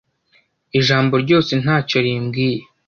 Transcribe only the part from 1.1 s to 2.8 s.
ryose ntacyo rimbwiye